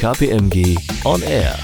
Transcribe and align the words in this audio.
KPMG 0.00 0.76
On 1.04 1.22
Air. 1.22 1.56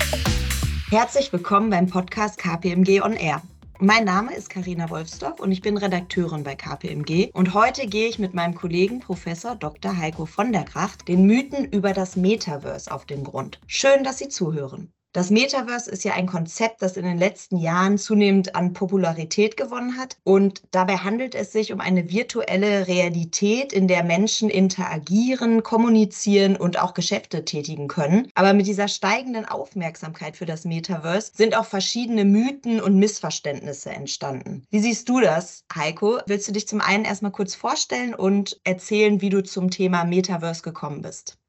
Herzlich 0.88 1.30
willkommen 1.32 1.68
beim 1.68 1.86
Podcast 1.86 2.38
KPMG 2.38 3.02
On 3.02 3.12
Air. 3.12 3.42
Mein 3.80 4.04
Name 4.04 4.34
ist 4.34 4.48
Karina 4.48 4.88
Wolfsdorf 4.88 5.40
und 5.40 5.52
ich 5.52 5.60
bin 5.60 5.76
Redakteurin 5.76 6.42
bei 6.42 6.54
KPMG. 6.54 7.30
Und 7.34 7.52
heute 7.52 7.86
gehe 7.86 8.08
ich 8.08 8.18
mit 8.18 8.32
meinem 8.32 8.54
Kollegen 8.54 9.00
Professor 9.00 9.56
Dr. 9.56 9.94
Heiko 9.96 10.24
von 10.24 10.52
der 10.52 10.64
Gracht 10.64 11.08
den 11.08 11.26
Mythen 11.26 11.66
über 11.66 11.92
das 11.92 12.16
Metaverse 12.16 12.90
auf 12.90 13.04
den 13.04 13.24
Grund. 13.24 13.60
Schön, 13.66 14.04
dass 14.04 14.18
Sie 14.18 14.28
zuhören. 14.28 14.90
Das 15.12 15.30
Metaverse 15.30 15.90
ist 15.90 16.04
ja 16.04 16.12
ein 16.12 16.28
Konzept, 16.28 16.82
das 16.82 16.96
in 16.96 17.04
den 17.04 17.18
letzten 17.18 17.56
Jahren 17.56 17.98
zunehmend 17.98 18.54
an 18.54 18.74
Popularität 18.74 19.56
gewonnen 19.56 19.98
hat. 19.98 20.16
Und 20.22 20.62
dabei 20.70 20.98
handelt 20.98 21.34
es 21.34 21.50
sich 21.50 21.72
um 21.72 21.80
eine 21.80 22.10
virtuelle 22.10 22.86
Realität, 22.86 23.72
in 23.72 23.88
der 23.88 24.04
Menschen 24.04 24.48
interagieren, 24.48 25.64
kommunizieren 25.64 26.54
und 26.54 26.78
auch 26.78 26.94
Geschäfte 26.94 27.44
tätigen 27.44 27.88
können. 27.88 28.28
Aber 28.36 28.52
mit 28.52 28.68
dieser 28.68 28.86
steigenden 28.86 29.46
Aufmerksamkeit 29.46 30.36
für 30.36 30.46
das 30.46 30.64
Metaverse 30.64 31.32
sind 31.34 31.56
auch 31.56 31.66
verschiedene 31.66 32.24
Mythen 32.24 32.80
und 32.80 32.96
Missverständnisse 32.96 33.90
entstanden. 33.90 34.62
Wie 34.70 34.78
siehst 34.78 35.08
du 35.08 35.18
das, 35.18 35.64
Heiko? 35.74 36.20
Willst 36.26 36.46
du 36.46 36.52
dich 36.52 36.68
zum 36.68 36.80
einen 36.80 37.04
erstmal 37.04 37.32
kurz 37.32 37.56
vorstellen 37.56 38.14
und 38.14 38.60
erzählen, 38.62 39.20
wie 39.20 39.30
du 39.30 39.42
zum 39.42 39.70
Thema 39.70 40.04
Metaverse 40.04 40.62
gekommen 40.62 41.02
bist? 41.02 41.39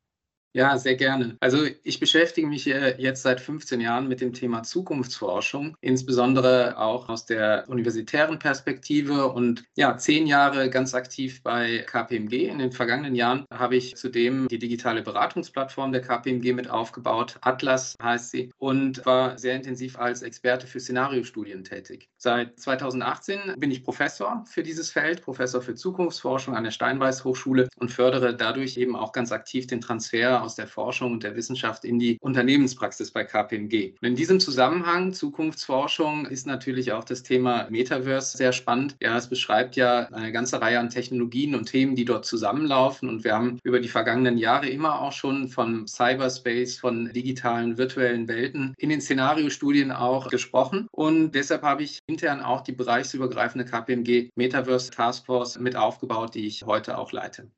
Ja, 0.54 0.78
sehr 0.78 0.96
gerne. 0.96 1.38
Also 1.40 1.66
ich 1.84 2.02
beschäftige 2.02 2.46
mich 2.46 2.66
jetzt 2.66 3.22
seit 3.24 3.40
15 3.40 3.80
Jahren 3.80 4.10
mit 4.10 4.20
dem 4.20 4.34
Thema 4.34 4.64
Zukunftsforschung, 4.64 5.78
insbesondere 5.80 6.78
auch 6.78 7.08
aus 7.08 7.26
der 7.26 7.64
universitären 7.70 8.38
Perspektive 8.38 9.28
und 9.28 9.64
ja, 9.78 9.96
zehn 9.98 10.28
Jahre 10.28 10.70
ganz 10.70 10.94
aktiv 10.94 11.42
bei 11.42 11.86
KPMG. 11.88 12.50
In 12.50 12.60
den 12.60 12.74
vergangenen 12.74 13.16
Jahren 13.16 13.46
habe 13.50 13.78
ich 13.78 13.96
zudem 13.96 14.50
die 14.50 14.60
digitale 14.60 15.02
Beratungsplattform 15.04 15.94
der 15.94 16.02
KPMG 16.02 16.52
mit 16.54 16.70
aufgebaut. 16.70 17.38
Atlas 17.40 17.96
heißt 18.04 18.32
sie 18.32 18.52
und 18.58 19.06
war 19.06 19.38
sehr 19.38 19.56
intensiv 19.56 19.98
als 19.98 20.22
Experte 20.22 20.68
für 20.68 20.82
Szenariostudien 20.82 21.64
tätig. 21.64 22.10
Seit 22.18 22.60
2018 22.60 23.56
bin 23.56 23.72
ich 23.72 23.84
Professor 23.84 24.44
für 24.50 24.64
dieses 24.64 24.92
Feld, 24.92 25.22
Professor 25.22 25.62
für 25.62 25.76
Zukunftsforschung 25.76 26.58
an 26.58 26.66
der 26.66 26.72
Steinweiß 26.72 27.24
Hochschule 27.24 27.70
und 27.78 27.90
fördere 27.90 28.36
dadurch 28.36 28.76
eben 28.76 28.98
auch 28.98 29.14
ganz 29.14 29.32
aktiv 29.32 29.66
den 29.66 29.80
Transfer 29.80 30.41
aus 30.42 30.56
der 30.56 30.68
Forschung 30.68 31.12
und 31.14 31.24
der 31.24 31.36
Wissenschaft 31.36 31.86
in 31.86 32.00
die 32.00 32.18
Unternehmenspraxis 32.22 33.12
bei 33.12 33.24
KPMG. 33.24 33.96
Und 34.02 34.08
in 34.08 34.16
diesem 34.16 34.40
Zusammenhang 34.40 35.14
Zukunftsforschung 35.14 36.26
ist 36.26 36.48
natürlich 36.48 36.92
auch 36.92 37.04
das 37.04 37.24
Thema 37.24 37.68
Metaverse 37.70 38.38
sehr 38.38 38.52
spannend. 38.52 38.96
Ja, 39.02 39.18
es 39.18 39.28
beschreibt 39.28 39.76
ja 39.76 40.08
eine 40.12 40.32
ganze 40.32 40.62
Reihe 40.62 40.80
an 40.80 40.90
Technologien 40.90 41.56
und 41.56 41.66
Themen, 41.66 41.96
die 41.96 42.06
dort 42.06 42.26
zusammenlaufen. 42.26 43.10
Und 43.10 43.24
wir 43.24 43.34
haben 43.34 43.60
über 43.64 43.80
die 43.80 43.88
vergangenen 43.88 44.38
Jahre 44.38 44.70
immer 44.70 45.02
auch 45.02 45.12
schon 45.12 45.48
von 45.48 45.88
Cyberspace, 45.88 46.78
von 46.78 47.12
digitalen, 47.14 47.78
virtuellen 47.78 48.28
Welten 48.28 48.74
in 48.78 48.90
den 48.90 49.02
Szenariostudien 49.02 49.92
auch 49.92 50.30
gesprochen. 50.30 50.88
Und 50.92 51.32
deshalb 51.32 51.64
habe 51.64 51.84
ich 51.84 52.00
intern 52.08 52.42
auch 52.42 52.62
die 52.62 52.72
bereichsübergreifende 52.72 53.66
KPMG 53.66 54.30
Metaverse 54.36 54.92
Taskforce 54.92 55.60
mit 55.60 55.76
aufgebaut, 55.76 56.36
die 56.36 56.48
ich 56.48 56.64
heute 56.66 56.98
auch 56.98 57.12
leite. 57.12 57.50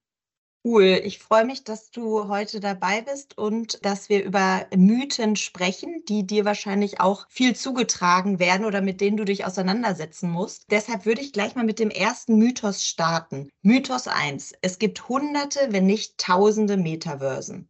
Cool. 0.66 1.00
Ich 1.04 1.20
freue 1.20 1.46
mich, 1.46 1.64
dass 1.64 1.90
du 1.92 2.28
heute 2.28 2.60
dabei 2.60 3.02
bist 3.02 3.38
und 3.38 3.86
dass 3.86 4.08
wir 4.10 4.24
über 4.26 4.66
Mythen 4.76 5.36
sprechen, 5.38 6.04
die 6.10 6.26
dir 6.28 6.44
wahrscheinlich 6.46 7.00
auch 7.02 7.28
viel 7.30 7.56
zugetragen 7.56 8.40
werden 8.40 8.66
oder 8.66 8.82
mit 8.82 9.00
denen 9.02 9.16
du 9.18 9.24
dich 9.26 9.46
auseinandersetzen 9.46 10.30
musst. 10.30 10.66
Deshalb 10.72 11.06
würde 11.06 11.22
ich 11.22 11.32
gleich 11.34 11.56
mal 11.56 11.64
mit 11.66 11.80
dem 11.80 11.90
ersten 11.90 12.36
Mythos 12.38 12.84
starten. 12.86 13.50
Mythos 13.62 14.08
1. 14.08 14.54
Es 14.62 14.80
gibt 14.80 15.08
hunderte, 15.10 15.68
wenn 15.72 15.86
nicht 15.86 16.18
tausende 16.18 16.76
Metaversen. 16.78 17.70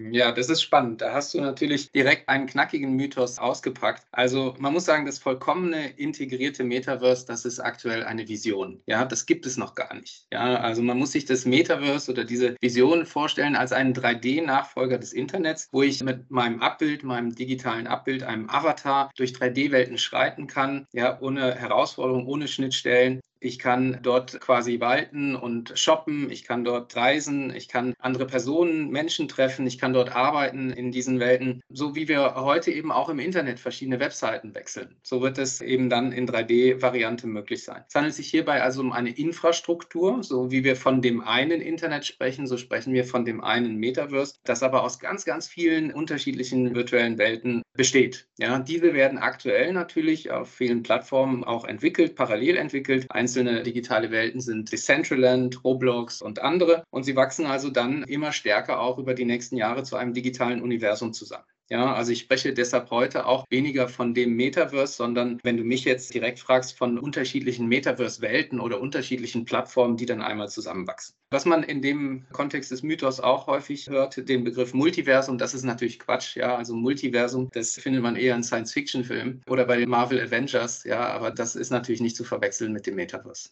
Ja, 0.00 0.32
das 0.32 0.48
ist 0.48 0.60
spannend. 0.60 1.00
Da 1.02 1.12
hast 1.12 1.34
du 1.34 1.40
natürlich 1.40 1.92
direkt 1.92 2.28
einen 2.28 2.46
knackigen 2.46 2.96
Mythos 2.96 3.38
ausgepackt. 3.38 4.04
Also 4.10 4.54
man 4.58 4.72
muss 4.72 4.86
sagen, 4.86 5.06
das 5.06 5.20
vollkommene 5.20 5.90
integrierte 5.90 6.64
Metaverse, 6.64 7.26
das 7.26 7.44
ist 7.44 7.60
aktuell 7.60 8.02
eine 8.02 8.26
Vision. 8.26 8.82
Ja, 8.86 9.04
das 9.04 9.24
gibt 9.24 9.46
es 9.46 9.56
noch 9.56 9.76
gar 9.76 9.94
nicht. 9.94 10.26
Ja, 10.32 10.56
also 10.56 10.82
man 10.82 10.98
muss 10.98 11.12
sich 11.12 11.26
das 11.26 11.44
Metaverse 11.44 12.10
oder 12.10 12.24
diese 12.24 12.56
Vision 12.60 13.06
vorstellen 13.06 13.54
als 13.54 13.70
einen 13.72 13.94
3D-Nachfolger 13.94 14.98
des 14.98 15.12
Internets, 15.12 15.68
wo 15.70 15.82
ich 15.82 16.02
mit 16.02 16.28
meinem 16.28 16.60
Abbild, 16.60 17.04
meinem 17.04 17.32
digitalen 17.32 17.86
Abbild, 17.86 18.24
einem 18.24 18.50
Avatar 18.50 19.10
durch 19.16 19.30
3D-Welten 19.30 19.98
schreiten 19.98 20.48
kann, 20.48 20.88
ja, 20.92 21.20
ohne 21.20 21.54
Herausforderungen, 21.54 22.26
ohne 22.26 22.48
Schnittstellen 22.48 23.20
ich 23.44 23.58
kann 23.58 23.98
dort 24.02 24.40
quasi 24.40 24.80
walten 24.80 25.36
und 25.36 25.78
shoppen, 25.78 26.30
ich 26.30 26.44
kann 26.44 26.64
dort 26.64 26.96
reisen, 26.96 27.54
ich 27.54 27.68
kann 27.68 27.92
andere 27.98 28.26
Personen, 28.26 28.90
Menschen 28.90 29.28
treffen, 29.28 29.66
ich 29.66 29.78
kann 29.78 29.92
dort 29.92 30.16
arbeiten 30.16 30.70
in 30.70 30.90
diesen 30.90 31.20
Welten, 31.20 31.60
so 31.68 31.94
wie 31.94 32.08
wir 32.08 32.36
heute 32.36 32.70
eben 32.70 32.90
auch 32.90 33.10
im 33.10 33.18
Internet 33.18 33.60
verschiedene 33.60 34.00
Webseiten 34.00 34.54
wechseln. 34.54 34.96
So 35.02 35.20
wird 35.20 35.36
es 35.36 35.60
eben 35.60 35.90
dann 35.90 36.12
in 36.12 36.26
3D-Variante 36.26 37.26
möglich 37.26 37.64
sein. 37.64 37.84
Es 37.86 37.94
handelt 37.94 38.14
sich 38.14 38.28
hierbei 38.28 38.62
also 38.62 38.80
um 38.80 38.92
eine 38.92 39.10
Infrastruktur, 39.10 40.22
so 40.22 40.50
wie 40.50 40.64
wir 40.64 40.74
von 40.74 41.02
dem 41.02 41.20
einen 41.20 41.60
Internet 41.60 42.06
sprechen, 42.06 42.46
so 42.46 42.56
sprechen 42.56 42.94
wir 42.94 43.04
von 43.04 43.26
dem 43.26 43.44
einen 43.44 43.76
Metaverse, 43.76 44.36
das 44.44 44.62
aber 44.62 44.82
aus 44.82 44.98
ganz, 44.98 45.26
ganz 45.26 45.46
vielen 45.46 45.92
unterschiedlichen 45.92 46.74
virtuellen 46.74 47.18
Welten 47.18 47.62
besteht. 47.74 48.26
Ja, 48.38 48.58
diese 48.58 48.94
werden 48.94 49.18
aktuell 49.18 49.74
natürlich 49.74 50.30
auf 50.30 50.50
vielen 50.50 50.82
Plattformen 50.82 51.44
auch 51.44 51.66
entwickelt, 51.66 52.14
parallel 52.14 52.56
entwickelt. 52.56 53.04
Eins 53.10 53.33
einzelne 53.34 53.64
digitale 53.64 54.12
Welten 54.12 54.40
sind 54.40 54.70
Decentraland, 54.70 55.64
Roblox 55.64 56.22
und 56.22 56.40
andere. 56.40 56.84
Und 56.90 57.02
sie 57.02 57.16
wachsen 57.16 57.46
also 57.46 57.68
dann 57.68 58.04
immer 58.04 58.30
stärker 58.30 58.80
auch 58.80 58.98
über 58.98 59.14
die 59.14 59.24
nächsten 59.24 59.56
Jahre 59.56 59.82
zu 59.82 59.96
einem 59.96 60.14
digitalen 60.14 60.62
Universum 60.62 61.12
zusammen. 61.12 61.44
Ja, 61.70 61.94
also 61.94 62.12
ich 62.12 62.20
spreche 62.20 62.52
deshalb 62.52 62.90
heute 62.90 63.24
auch 63.26 63.46
weniger 63.48 63.88
von 63.88 64.12
dem 64.12 64.36
Metaverse, 64.36 64.96
sondern 64.96 65.40
wenn 65.42 65.56
du 65.56 65.64
mich 65.64 65.84
jetzt 65.84 66.12
direkt 66.12 66.38
fragst, 66.38 66.76
von 66.76 66.98
unterschiedlichen 66.98 67.66
Metaverse-Welten 67.66 68.60
oder 68.60 68.80
unterschiedlichen 68.80 69.46
Plattformen, 69.46 69.96
die 69.96 70.04
dann 70.04 70.20
einmal 70.20 70.50
zusammenwachsen. 70.50 71.16
Was 71.30 71.46
man 71.46 71.62
in 71.62 71.80
dem 71.80 72.26
Kontext 72.32 72.70
des 72.70 72.82
Mythos 72.82 73.18
auch 73.18 73.46
häufig 73.46 73.88
hört, 73.88 74.28
den 74.28 74.44
Begriff 74.44 74.74
Multiversum, 74.74 75.38
das 75.38 75.54
ist 75.54 75.64
natürlich 75.64 75.98
Quatsch. 75.98 76.36
Ja, 76.36 76.54
also 76.54 76.74
Multiversum, 76.74 77.48
das 77.52 77.74
findet 77.74 78.02
man 78.02 78.16
eher 78.16 78.36
in 78.36 78.42
Science-Fiction-Filmen 78.42 79.42
oder 79.48 79.64
bei 79.64 79.78
den 79.78 79.88
Marvel 79.88 80.20
Avengers. 80.20 80.84
Ja, 80.84 81.08
aber 81.08 81.30
das 81.30 81.56
ist 81.56 81.70
natürlich 81.70 82.02
nicht 82.02 82.16
zu 82.16 82.24
verwechseln 82.24 82.74
mit 82.74 82.86
dem 82.86 82.96
Metaverse. 82.96 83.48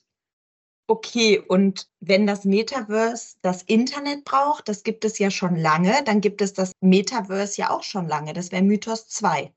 Okay, 0.92 1.38
und 1.38 1.88
wenn 2.00 2.26
das 2.26 2.44
Metaverse 2.44 3.36
das 3.40 3.62
Internet 3.62 4.26
braucht, 4.26 4.68
das 4.68 4.82
gibt 4.82 5.06
es 5.06 5.18
ja 5.18 5.30
schon 5.30 5.56
lange, 5.56 6.04
dann 6.04 6.20
gibt 6.20 6.42
es 6.42 6.52
das 6.52 6.72
Metaverse 6.82 7.58
ja 7.62 7.70
auch 7.70 7.82
schon 7.82 8.06
lange. 8.08 8.34
Das 8.34 8.52
wäre 8.52 8.62
Mythos 8.62 9.08
2. 9.08 9.54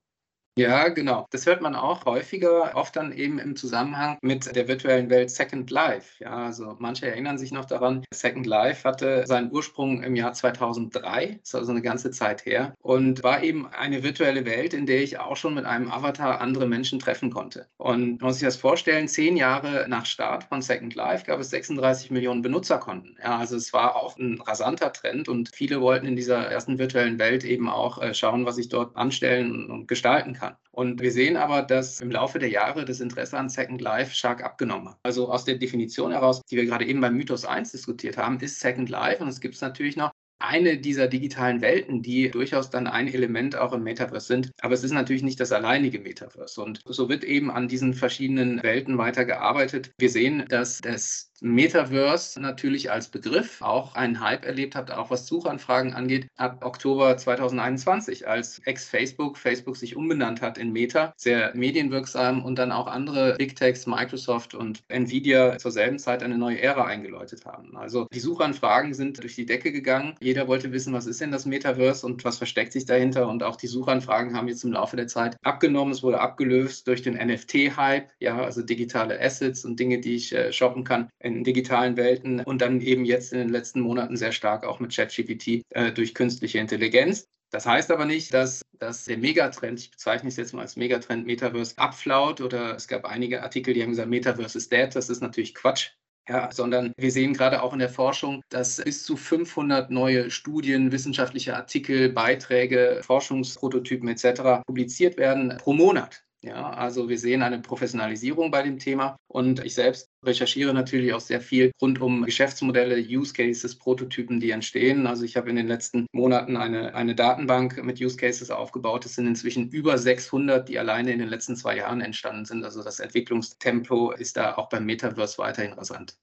Ja, 0.58 0.88
genau. 0.88 1.28
Das 1.32 1.46
hört 1.48 1.62
man 1.62 1.76
auch 1.76 2.06
häufiger, 2.06 2.72
oft 2.76 2.96
dann 2.96 3.12
eben 3.12 3.40
im 3.40 3.58
Zusammenhang 3.58 4.18
mit 4.22 4.56
der 4.56 4.70
virtuellen 4.70 5.10
Welt 5.10 5.30
Second 5.30 5.70
Life. 5.70 6.24
Ja, 6.24 6.46
also 6.46 6.78
manche 6.80 7.08
erinnern 7.08 7.38
sich 7.38 7.52
noch 7.52 7.66
daran, 7.66 8.06
Second 8.14 8.46
Life 8.46 8.88
hatte 8.88 9.26
seinen 9.28 9.52
Ursprung 9.52 10.02
im 10.02 10.16
Jahr 10.16 10.32
2003, 10.32 11.42
ist 11.44 11.56
also 11.56 11.72
eine 11.74 11.82
ganze 11.82 12.10
Zeit 12.12 12.46
her, 12.46 12.74
und 12.82 13.22
war 13.22 13.44
eben 13.44 13.68
eine 13.68 14.02
virtuelle 14.04 14.46
Welt, 14.46 14.74
in 14.74 14.86
der 14.86 15.04
ich 15.04 15.20
auch 15.20 15.36
schon 15.36 15.56
mit 15.56 15.66
einem 15.66 15.92
Avatar 15.92 16.40
andere 16.40 16.68
Menschen 16.68 17.00
treffen 17.00 17.32
konnte. 17.32 17.68
Und 17.76 18.22
man 18.22 18.28
muss 18.30 18.40
sich 18.40 18.48
das 18.48 18.56
vorstellen, 18.56 19.10
zehn 19.10 19.36
Jahre 19.36 19.88
nach 19.90 20.06
Start 20.06 20.46
von 20.46 20.62
Second 20.62 20.96
Life 20.96 21.26
gab 21.26 21.42
es 21.42 21.50
36 21.50 22.12
Millionen 22.12 22.42
Benutzerkonten. 22.42 23.18
Ja, 23.22 23.40
also 23.40 23.58
es 23.58 23.74
war 23.74 23.98
auch 23.98 24.18
ein 24.18 24.40
rasanter 24.40 24.94
Trend 24.94 25.28
und 25.28 25.50
viele 25.54 25.82
wollten 25.82 26.06
in 26.06 26.16
dieser 26.16 26.38
ersten 26.50 26.78
virtuellen 26.80 27.20
Welt 27.20 27.44
eben 27.44 27.68
auch 27.70 28.02
äh, 28.02 28.14
schauen, 28.14 28.46
was 28.46 28.58
ich 28.58 28.70
dort 28.70 28.96
anstellen 28.96 29.70
und 29.70 29.90
gestalten 29.90 30.32
kann 30.32 30.45
kann. 30.50 30.58
Und 30.72 31.02
wir 31.02 31.12
sehen 31.12 31.38
aber, 31.38 31.62
dass 31.62 32.02
im 32.02 32.12
Laufe 32.12 32.38
der 32.40 32.50
Jahre 32.50 32.86
das 32.86 33.00
Interesse 33.00 33.38
an 33.38 33.50
Second 33.50 33.82
Life 33.82 34.14
stark 34.14 34.44
abgenommen 34.44 34.90
hat. 34.90 34.98
Also 35.04 35.32
aus 35.32 35.46
der 35.46 35.56
Definition 35.56 36.12
heraus, 36.12 36.42
die 36.50 36.58
wir 36.58 36.66
gerade 36.66 36.86
eben 36.86 37.02
beim 37.02 37.16
Mythos 37.16 37.46
1 37.46 37.72
diskutiert 37.72 38.18
haben, 38.18 38.40
ist 38.40 38.60
Second 38.60 38.90
Life 38.90 39.24
und 39.24 39.30
es 39.30 39.40
gibt 39.40 39.56
es 39.56 39.62
natürlich 39.62 39.96
noch 39.96 40.12
eine 40.40 40.78
dieser 40.78 41.08
digitalen 41.08 41.62
Welten, 41.62 42.02
die 42.02 42.30
durchaus 42.30 42.70
dann 42.70 42.88
ein 42.88 43.08
Element 43.08 43.56
auch 43.56 43.74
im 43.74 43.84
Metaverse 43.84 44.28
sind. 44.28 44.52
Aber 44.62 44.74
es 44.74 44.84
ist 44.84 44.92
natürlich 44.92 45.24
nicht 45.24 45.40
das 45.40 45.52
alleinige 45.52 46.00
Metaverse. 46.00 46.62
Und 46.62 46.82
so 46.86 47.10
wird 47.10 47.24
eben 47.24 47.52
an 47.52 47.68
diesen 47.68 47.94
verschiedenen 47.94 48.62
Welten 48.64 48.98
weitergearbeitet. 48.98 49.92
Wir 49.98 50.10
sehen, 50.10 50.46
dass 50.50 50.82
das 50.82 51.32
Metaverse 51.42 52.40
natürlich 52.42 52.92
als 52.92 53.10
Begriff 53.10 53.62
auch 53.62 53.96
einen 53.96 54.20
Hype 54.20 54.46
erlebt 54.46 54.76
hat, 54.76 54.92
auch 54.92 55.10
was 55.10 55.28
Suchanfragen 55.28 55.94
angeht, 55.94 56.28
ab 56.38 56.64
Oktober 56.64 57.18
2021, 57.18 58.28
als 58.28 58.60
ex-Facebook 58.66 59.38
Facebook 59.38 59.78
sich 59.78 59.96
umbenannt 59.96 60.42
hat 60.42 60.58
in 60.58 60.72
Meta, 60.72 61.14
sehr 61.18 61.54
medienwirksam 61.56 62.44
und 62.44 62.58
dann 62.58 62.72
auch 62.72 62.88
andere 62.88 63.36
Big 63.38 63.56
Techs, 63.56 63.86
Microsoft 63.86 64.54
und 64.54 64.82
Nvidia 64.88 65.58
zur 65.58 65.72
selben 65.72 66.00
Zeit 66.00 66.24
eine 66.24 66.38
neue 66.38 66.62
Ära 66.62 66.86
eingeläutet 66.86 67.46
haben. 67.46 67.76
Also 67.78 68.08
die 68.14 68.20
Suchanfragen 68.20 68.94
sind 68.94 69.22
durch 69.22 69.36
die 69.36 69.46
Decke 69.46 69.72
gegangen. 69.72 70.16
Jeder 70.22 70.35
wollte 70.48 70.72
wissen, 70.72 70.94
was 70.94 71.06
ist 71.06 71.22
denn 71.22 71.32
das 71.32 71.46
Metaverse 71.46 72.06
und 72.06 72.24
was 72.26 72.38
versteckt 72.38 72.74
sich 72.74 72.86
dahinter 72.86 73.28
und 73.28 73.44
auch 73.44 73.56
die 73.56 73.68
Suchanfragen 73.68 74.36
haben 74.36 74.48
jetzt 74.48 74.64
im 74.64 74.74
Laufe 74.74 74.96
der 74.96 75.08
Zeit 75.08 75.38
abgenommen. 75.44 75.94
Es 75.94 76.04
wurde 76.04 76.20
abgelöst 76.20 76.88
durch 76.88 77.02
den 77.02 77.16
NFT-Hype, 77.16 78.10
ja, 78.20 78.44
also 78.44 78.62
digitale 78.62 79.20
Assets 79.20 79.66
und 79.66 79.80
Dinge, 79.80 80.00
die 80.00 80.16
ich 80.16 80.34
äh, 80.34 80.52
shoppen 80.52 80.84
kann 80.84 81.10
in 81.20 81.44
digitalen 81.44 81.98
Welten 81.98 82.42
und 82.42 82.62
dann 82.62 82.82
eben 82.82 83.06
jetzt 83.06 83.34
in 83.34 83.40
den 83.40 83.50
letzten 83.50 83.82
Monaten 83.82 84.18
sehr 84.18 84.32
stark 84.32 84.66
auch 84.66 84.80
mit 84.80 84.94
ChatGPT 84.96 85.64
äh, 85.70 85.92
durch 85.92 86.14
künstliche 86.14 86.60
Intelligenz. 86.60 87.28
Das 87.52 87.66
heißt 87.66 87.92
aber 87.92 88.06
nicht, 88.06 88.34
dass, 88.34 88.64
dass 88.80 89.06
der 89.06 89.18
Megatrend, 89.18 89.80
ich 89.80 89.92
bezeichne 89.92 90.28
es 90.28 90.36
jetzt 90.36 90.54
mal 90.54 90.62
als 90.62 90.76
Megatrend 90.76 91.26
Metaverse, 91.26 91.78
abflaut 91.78 92.42
oder 92.42 92.76
es 92.76 92.88
gab 92.88 93.06
einige 93.06 93.44
Artikel, 93.44 93.74
die 93.74 93.82
haben 93.82 93.92
gesagt, 93.92 94.10
Metaverse 94.10 94.58
ist 94.58 94.72
dead. 94.72 94.94
Das 94.94 95.10
ist 95.10 95.22
natürlich 95.22 95.56
Quatsch. 95.56 95.92
Ja, 96.28 96.52
sondern 96.52 96.92
wir 96.98 97.12
sehen 97.12 97.34
gerade 97.34 97.62
auch 97.62 97.74
in 97.74 97.80
der 97.80 97.90
Forschung, 97.90 98.42
dass 98.50 98.78
bis 98.84 99.04
zu 99.04 99.16
500 99.16 99.92
neue 99.92 100.32
Studien, 100.32 100.92
wissenschaftliche 100.92 101.56
Artikel, 101.56 102.10
Beiträge, 102.10 103.02
Forschungsprototypen 103.04 104.10
etc. 104.10 104.64
publiziert 104.66 105.18
werden 105.18 105.56
pro 105.60 105.74
Monat. 105.74 106.24
Ja, 106.42 106.70
also 106.72 107.10
wir 107.10 107.18
sehen 107.18 107.42
eine 107.42 107.60
Professionalisierung 107.60 108.52
bei 108.52 108.62
dem 108.62 108.78
Thema 108.78 109.18
und 109.28 109.64
ich 109.66 109.74
selbst 109.74 110.10
recherchiere 110.26 110.74
natürlich 110.74 111.14
auch 111.14 111.20
sehr 111.22 111.42
viel 111.42 111.72
rund 111.82 112.02
um 112.02 112.24
Geschäftsmodelle, 112.24 112.98
Use 112.98 113.34
Cases, 113.34 113.76
Prototypen, 113.76 114.40
die 114.40 114.52
entstehen. 114.52 115.08
Also 115.08 115.24
ich 115.24 115.38
habe 115.38 115.50
in 115.50 115.56
den 115.56 115.68
letzten 115.68 116.08
Monaten 116.12 116.58
eine, 116.58 116.96
eine 116.96 117.16
Datenbank 117.16 117.84
mit 117.84 118.02
Use 118.02 118.18
Cases 118.18 118.50
aufgebaut. 118.50 119.06
Es 119.06 119.16
sind 119.16 119.28
inzwischen 119.28 119.70
über 119.70 119.98
600, 119.98 120.68
die 120.68 120.80
alleine 120.80 121.12
in 121.12 121.20
den 121.20 121.30
letzten 121.30 121.56
zwei 121.56 121.78
Jahren 121.78 122.02
entstanden 122.02 122.46
sind. 122.46 122.64
Also 122.64 122.84
das 122.84 123.00
Entwicklungstempo 123.00 124.12
ist 124.12 124.38
da 124.38 124.56
auch 124.56 124.70
beim 124.70 124.86
Metaverse 124.86 125.38
weiterhin 125.38 125.74
rasant. 125.74 126.18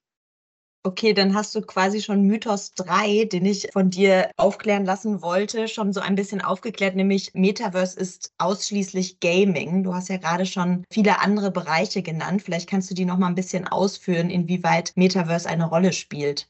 Okay, 0.84 1.12
dann 1.12 1.34
hast 1.34 1.54
du 1.54 1.60
quasi 1.62 2.00
schon 2.02 2.22
Mythos 2.22 2.74
3, 2.74 3.24
den 3.26 3.46
ich 3.46 3.68
von 3.72 3.90
dir 3.90 4.30
aufklären 4.36 4.84
lassen 4.84 5.22
wollte, 5.22 5.68
schon 5.68 5.92
so 5.92 6.00
ein 6.00 6.16
bisschen 6.16 6.40
aufgeklärt, 6.40 6.96
nämlich 6.96 7.34
Metaverse 7.34 7.98
ist 7.98 8.32
ausschließlich 8.38 9.20
Gaming. 9.20 9.84
Du 9.84 9.94
hast 9.94 10.08
ja 10.08 10.16
gerade 10.16 10.44
schon 10.46 10.84
viele 10.92 11.20
andere 11.20 11.52
Bereiche 11.52 12.02
genannt. 12.02 12.42
Vielleicht 12.42 12.68
kannst 12.68 12.90
du 12.90 12.94
die 12.94 13.04
noch 13.04 13.18
mal 13.18 13.28
ein 13.28 13.36
bisschen 13.36 13.68
ausführen, 13.68 14.28
inwieweit 14.30 14.92
Metaverse 14.96 15.48
eine 15.48 15.68
Rolle 15.68 15.92
spielt. 15.92 16.48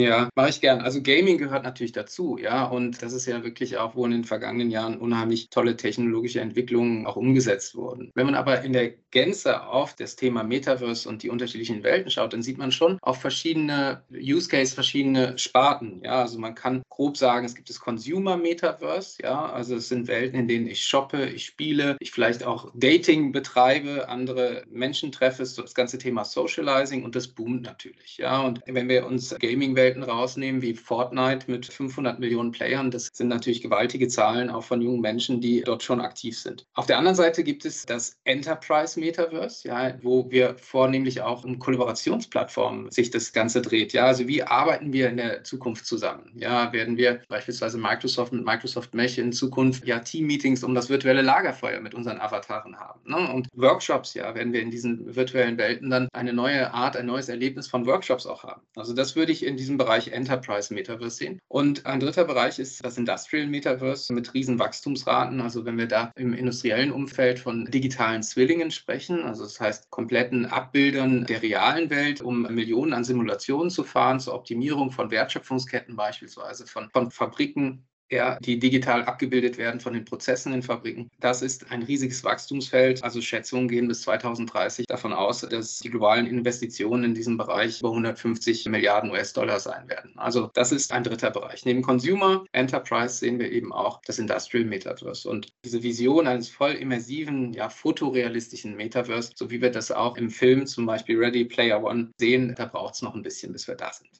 Ja, 0.00 0.28
mache 0.34 0.50
ich 0.50 0.60
gern. 0.60 0.80
Also 0.80 1.02
Gaming 1.02 1.38
gehört 1.38 1.64
natürlich 1.64 1.92
dazu, 1.92 2.38
ja. 2.38 2.64
Und 2.64 3.02
das 3.02 3.12
ist 3.12 3.26
ja 3.26 3.44
wirklich 3.44 3.76
auch, 3.78 3.94
wo 3.94 4.04
in 4.04 4.12
den 4.12 4.24
vergangenen 4.24 4.70
Jahren 4.70 4.98
unheimlich 4.98 5.50
tolle 5.50 5.76
technologische 5.76 6.40
Entwicklungen 6.40 7.06
auch 7.06 7.16
umgesetzt 7.16 7.74
wurden. 7.74 8.10
Wenn 8.14 8.26
man 8.26 8.34
aber 8.34 8.62
in 8.62 8.72
der 8.72 8.90
Gänze 9.10 9.66
auf 9.66 9.94
das 9.94 10.16
Thema 10.16 10.42
Metaverse 10.42 11.08
und 11.08 11.22
die 11.22 11.30
unterschiedlichen 11.30 11.82
Welten 11.82 12.10
schaut, 12.10 12.32
dann 12.32 12.42
sieht 12.42 12.58
man 12.58 12.72
schon 12.72 12.98
auch 13.02 13.16
verschiedene 13.16 14.02
Use 14.12 14.48
Case, 14.48 14.74
verschiedene 14.74 15.36
Sparten. 15.38 16.00
Ja, 16.04 16.22
also 16.22 16.38
man 16.38 16.54
kann 16.54 16.82
grob 16.88 17.16
sagen, 17.16 17.44
es 17.44 17.54
gibt 17.54 17.68
das 17.68 17.80
Consumer 17.80 18.36
Metaverse, 18.36 19.22
ja. 19.22 19.50
Also 19.50 19.76
es 19.76 19.88
sind 19.88 20.08
Welten, 20.08 20.38
in 20.38 20.48
denen 20.48 20.66
ich 20.66 20.82
shoppe, 20.82 21.26
ich 21.26 21.44
spiele, 21.46 21.96
ich 22.00 22.10
vielleicht 22.10 22.44
auch 22.44 22.70
Dating 22.74 23.32
betreibe, 23.32 24.08
andere 24.08 24.64
Menschen 24.70 25.12
treffe, 25.12 25.42
das 25.42 25.74
ganze 25.74 25.98
Thema 25.98 26.24
Socializing 26.24 27.04
und 27.04 27.16
das 27.16 27.28
boomt 27.28 27.62
natürlich, 27.62 28.18
ja. 28.18 28.40
Und 28.42 28.60
wenn 28.66 28.88
wir 28.88 29.06
uns 29.06 29.34
Gaming 29.38 29.76
Welten 29.90 30.02
rausnehmen, 30.04 30.62
wie 30.62 30.74
Fortnite 30.74 31.50
mit 31.50 31.66
500 31.66 32.20
Millionen 32.20 32.52
Playern. 32.52 32.92
Das 32.92 33.08
sind 33.12 33.26
natürlich 33.26 33.60
gewaltige 33.60 34.06
Zahlen 34.06 34.48
auch 34.48 34.62
von 34.62 34.80
jungen 34.80 35.00
Menschen, 35.00 35.40
die 35.40 35.62
dort 35.62 35.82
schon 35.82 36.00
aktiv 36.00 36.38
sind. 36.38 36.64
Auf 36.74 36.86
der 36.86 36.98
anderen 36.98 37.16
Seite 37.16 37.42
gibt 37.42 37.64
es 37.64 37.86
das 37.86 38.16
Enterprise 38.22 39.00
Metaverse, 39.00 39.66
ja, 39.66 39.94
wo 40.02 40.30
wir 40.30 40.54
vornehmlich 40.58 41.22
auch 41.22 41.42
um 41.42 41.58
Kollaborationsplattformen 41.58 42.90
sich 42.92 43.10
das 43.10 43.32
Ganze 43.32 43.62
dreht. 43.62 43.92
Ja, 43.92 44.06
also 44.06 44.28
wie 44.28 44.44
arbeiten 44.44 44.92
wir 44.92 45.08
in 45.08 45.16
der 45.16 45.42
Zukunft 45.42 45.86
zusammen? 45.86 46.30
Ja, 46.36 46.72
werden 46.72 46.96
wir 46.96 47.20
beispielsweise 47.28 47.76
Microsoft 47.76 48.32
mit 48.32 48.44
Microsoft 48.44 48.94
Mesh 48.94 49.18
in 49.18 49.32
Zukunft 49.32 49.84
ja 49.86 49.98
Team-Meetings 49.98 50.62
um 50.62 50.76
das 50.76 50.88
virtuelle 50.88 51.22
Lagerfeuer 51.22 51.80
mit 51.80 51.94
unseren 51.94 52.18
Avataren 52.18 52.78
haben? 52.78 53.00
Ne? 53.06 53.32
Und 53.32 53.48
Workshops, 53.54 54.14
ja, 54.14 54.36
werden 54.36 54.52
wir 54.52 54.60
in 54.60 54.70
diesen 54.70 55.16
virtuellen 55.16 55.58
Welten 55.58 55.90
dann 55.90 56.08
eine 56.12 56.32
neue 56.32 56.72
Art, 56.72 56.96
ein 56.96 57.06
neues 57.06 57.28
Erlebnis 57.28 57.66
von 57.66 57.86
Workshops 57.86 58.24
auch 58.26 58.44
haben. 58.44 58.62
Also 58.76 58.94
das 58.94 59.16
würde 59.16 59.32
ich 59.32 59.44
in 59.44 59.56
diesem 59.56 59.70
diesem 59.70 59.78
Bereich 59.80 60.08
Enterprise 60.08 60.74
Metaverse 60.74 61.16
sehen. 61.16 61.38
Und 61.48 61.86
ein 61.86 62.00
dritter 62.00 62.26
Bereich 62.26 62.58
ist 62.58 62.84
das 62.84 62.98
Industrial 62.98 63.46
Metaverse 63.46 64.12
mit 64.12 64.34
riesen 64.34 64.58
Wachstumsraten. 64.58 65.40
Also 65.40 65.64
wenn 65.64 65.78
wir 65.78 65.88
da 65.88 66.12
im 66.16 66.34
industriellen 66.34 66.92
Umfeld 66.92 67.38
von 67.38 67.64
digitalen 67.64 68.22
Zwillingen 68.22 68.70
sprechen, 68.70 69.22
also 69.22 69.44
das 69.44 69.58
heißt 69.58 69.88
kompletten 69.88 70.44
Abbildern 70.44 71.24
der 71.24 71.40
realen 71.40 71.88
Welt, 71.88 72.20
um 72.20 72.42
Millionen 72.42 72.92
an 72.92 73.04
Simulationen 73.04 73.70
zu 73.70 73.82
fahren, 73.82 74.20
zur 74.20 74.34
Optimierung 74.34 74.90
von 74.90 75.10
Wertschöpfungsketten 75.10 75.96
beispielsweise, 75.96 76.66
von, 76.66 76.90
von 76.90 77.10
Fabriken 77.10 77.86
ja, 78.10 78.38
die 78.40 78.58
digital 78.58 79.04
abgebildet 79.04 79.56
werden 79.58 79.80
von 79.80 79.92
den 79.94 80.04
Prozessen 80.04 80.52
in 80.52 80.62
Fabriken. 80.62 81.10
Das 81.20 81.42
ist 81.42 81.70
ein 81.70 81.82
riesiges 81.82 82.24
Wachstumsfeld. 82.24 83.02
Also 83.04 83.20
Schätzungen 83.20 83.68
gehen 83.68 83.88
bis 83.88 84.02
2030 84.02 84.86
davon 84.86 85.12
aus, 85.12 85.40
dass 85.40 85.78
die 85.78 85.90
globalen 85.90 86.26
Investitionen 86.26 87.04
in 87.04 87.14
diesem 87.14 87.36
Bereich 87.36 87.80
über 87.80 87.90
150 87.90 88.66
Milliarden 88.66 89.10
US-Dollar 89.10 89.60
sein 89.60 89.88
werden. 89.88 90.12
Also 90.16 90.50
das 90.54 90.72
ist 90.72 90.92
ein 90.92 91.04
dritter 91.04 91.30
Bereich. 91.30 91.64
Neben 91.64 91.82
Consumer 91.82 92.44
Enterprise 92.52 93.14
sehen 93.14 93.38
wir 93.38 93.50
eben 93.52 93.72
auch 93.72 94.00
das 94.06 94.18
Industrial 94.18 94.64
Metaverse. 94.64 95.28
Und 95.28 95.48
diese 95.64 95.82
Vision 95.82 96.26
eines 96.26 96.48
voll 96.48 96.72
immersiven, 96.72 97.52
ja, 97.52 97.68
fotorealistischen 97.68 98.76
Metaverse, 98.76 99.32
so 99.36 99.50
wie 99.50 99.62
wir 99.62 99.70
das 99.70 99.90
auch 99.92 100.16
im 100.16 100.30
Film 100.30 100.66
zum 100.66 100.86
Beispiel 100.86 101.18
Ready 101.18 101.44
Player 101.44 101.82
One 101.82 102.10
sehen, 102.18 102.54
da 102.56 102.66
braucht 102.66 102.94
es 102.94 103.02
noch 103.02 103.14
ein 103.14 103.22
bisschen, 103.22 103.52
bis 103.52 103.68
wir 103.68 103.76
da 103.76 103.92
sind. 103.92 104.10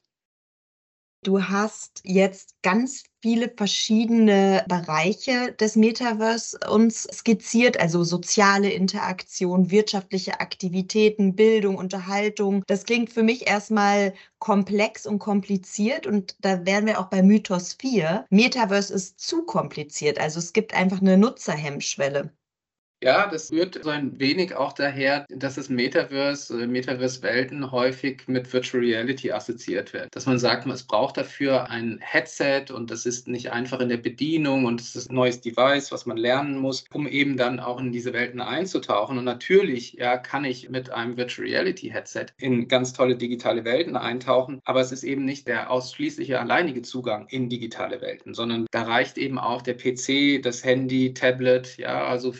Du 1.23 1.43
hast 1.49 2.01
jetzt 2.05 2.63
ganz 2.63 3.05
viele 3.21 3.53
verschiedene 3.55 4.65
Bereiche 4.69 5.53
des 5.53 5.77
Metaverse 5.77 6.59
uns 6.71 7.03
skizziert, 7.05 7.79
also 7.79 8.05
soziale 8.05 8.71
Interaktion, 8.71 9.71
wirtschaftliche 9.71 10.41
Aktivitäten, 10.41 11.35
Bildung, 11.37 11.77
Unterhaltung. 11.77 12.63
Das 12.67 12.85
klingt 12.85 13.11
für 13.11 13.23
mich 13.23 13.47
erstmal 13.47 14.15
komplex 14.39 15.07
und 15.07 15.19
kompliziert 15.19 16.07
und 16.07 16.37
da 16.41 16.65
wären 16.65 16.87
wir 16.87 16.99
auch 16.99 17.11
bei 17.11 17.23
Mythos 17.23 17.75
4. 17.75 18.25
Metaverse 18.31 18.95
ist 18.95 19.21
zu 19.21 19.45
kompliziert, 19.45 20.19
also 20.19 20.39
es 20.39 20.55
gibt 20.55 20.73
einfach 20.73 21.03
eine 21.03 21.19
Nutzerhemmschwelle. 21.19 22.33
Ja, 23.03 23.27
das 23.27 23.51
rührt 23.51 23.83
so 23.83 23.89
ein 23.89 24.21
wenig 24.21 24.55
auch 24.55 24.75
daher, 24.75 25.25
dass 25.31 25.55
das 25.55 25.71
Metaverse, 25.71 26.63
äh, 26.63 26.67
Metaverse-Welten 26.67 27.73
häufig 27.73 28.25
mit 28.27 28.53
Virtual 28.53 28.85
Reality 28.85 29.33
assoziiert 29.33 29.95
wird. 29.95 30.15
Dass 30.15 30.27
man 30.27 30.39
sagt, 30.39 30.67
es 30.67 30.83
braucht 30.83 31.17
dafür 31.17 31.71
ein 31.71 31.99
Headset 32.03 32.67
und 32.71 32.91
das 32.91 33.07
ist 33.07 33.27
nicht 33.27 33.53
einfach 33.53 33.81
in 33.81 33.89
der 33.89 33.97
Bedienung 33.97 34.67
und 34.67 34.83
es 34.83 34.95
ist 34.97 35.11
ein 35.11 35.15
neues 35.15 35.41
Device, 35.41 35.91
was 35.93 36.05
man 36.05 36.19
lernen 36.19 36.59
muss, 36.59 36.85
um 36.93 37.09
eben 37.09 37.39
dann 37.39 37.59
auch 37.59 37.81
in 37.81 37.91
diese 37.91 38.13
Welten 38.13 38.43
einzutauchen. 38.43 39.17
Und 39.17 39.25
natürlich, 39.25 39.95
ja, 39.95 40.19
kann 40.19 40.45
ich 40.45 40.69
mit 40.69 40.91
einem 40.91 41.17
Virtual 41.17 41.49
Reality 41.49 41.89
Headset 41.89 42.27
in 42.37 42.69
ganz 42.69 42.93
tolle 42.93 43.17
digitale 43.17 43.65
Welten 43.65 43.97
eintauchen, 43.97 44.61
aber 44.65 44.81
es 44.83 44.93
ist 44.93 45.05
eben 45.05 45.25
nicht 45.25 45.49
der 45.49 45.71
ausschließliche 45.71 46.39
alleinige 46.39 46.83
Zugang 46.83 47.27
in 47.31 47.49
digitale 47.49 48.03
Welten, 48.03 48.35
sondern 48.35 48.67
da 48.73 48.83
reicht 48.83 49.17
eben 49.17 49.39
auch 49.39 49.63
der 49.63 49.75
PC, 49.75 50.43
das 50.43 50.63
Handy, 50.65 51.15
Tablet, 51.15 51.79
ja, 51.79 52.05
also 52.05 52.33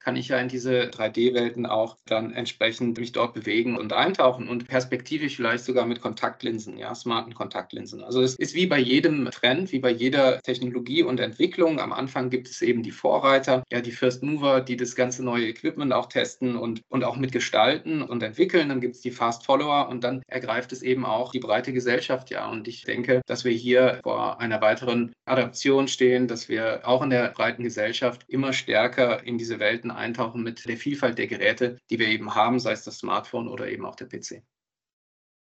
kann 0.00 0.16
ich 0.16 0.28
ja 0.28 0.38
in 0.38 0.48
diese 0.48 0.82
3D-Welten 0.84 1.66
auch 1.66 1.96
dann 2.06 2.32
entsprechend 2.32 2.98
mich 2.98 3.12
dort 3.12 3.34
bewegen 3.34 3.76
und 3.76 3.92
eintauchen 3.92 4.48
und 4.48 4.68
perspektivisch 4.68 5.36
vielleicht 5.36 5.64
sogar 5.64 5.86
mit 5.86 6.00
Kontaktlinsen, 6.00 6.78
ja, 6.78 6.94
smarten 6.94 7.34
Kontaktlinsen. 7.34 8.02
Also 8.02 8.22
es 8.22 8.34
ist 8.36 8.54
wie 8.54 8.66
bei 8.66 8.78
jedem 8.78 9.30
Trend, 9.30 9.72
wie 9.72 9.78
bei 9.78 9.90
jeder 9.90 10.40
Technologie 10.40 11.02
und 11.02 11.20
Entwicklung. 11.20 11.80
Am 11.80 11.92
Anfang 11.92 12.30
gibt 12.30 12.48
es 12.48 12.62
eben 12.62 12.82
die 12.82 12.90
Vorreiter, 12.90 13.64
ja, 13.70 13.80
die 13.80 13.92
First 13.92 14.22
Mover, 14.22 14.60
die 14.60 14.76
das 14.76 14.94
ganze 14.96 15.24
neue 15.24 15.48
Equipment 15.48 15.92
auch 15.92 16.06
testen 16.06 16.56
und, 16.56 16.82
und 16.88 17.04
auch 17.04 17.16
mitgestalten 17.16 18.02
und 18.02 18.22
entwickeln. 18.22 18.68
Dann 18.68 18.80
gibt 18.80 18.96
es 18.96 19.00
die 19.00 19.10
Fast 19.10 19.44
Follower 19.44 19.88
und 19.88 20.04
dann 20.04 20.22
ergreift 20.26 20.72
es 20.72 20.82
eben 20.82 21.04
auch 21.04 21.32
die 21.32 21.40
breite 21.40 21.72
Gesellschaft, 21.72 22.30
ja. 22.30 22.48
Und 22.50 22.68
ich 22.68 22.82
denke, 22.84 23.22
dass 23.26 23.44
wir 23.44 23.52
hier 23.52 24.00
vor 24.02 24.40
einer 24.40 24.60
weiteren 24.60 25.14
Adaption 25.24 25.88
stehen, 25.88 26.28
dass 26.28 26.48
wir 26.48 26.80
auch 26.84 27.02
in 27.02 27.10
der 27.10 27.28
breiten 27.30 27.62
Gesellschaft 27.62 28.24
immer 28.28 28.52
stärker 28.52 29.24
in 29.24 29.38
diese 29.38 29.58
Welten 29.84 29.90
eintauchen 29.90 30.42
mit 30.42 30.66
der 30.66 30.76
Vielfalt 30.76 31.18
der 31.18 31.26
Geräte, 31.26 31.78
die 31.90 31.98
wir 31.98 32.08
eben 32.08 32.34
haben, 32.34 32.58
sei 32.58 32.72
es 32.72 32.84
das 32.84 32.98
Smartphone 32.98 33.48
oder 33.48 33.68
eben 33.68 33.84
auch 33.84 33.96
der 33.96 34.06
PC. 34.06 34.42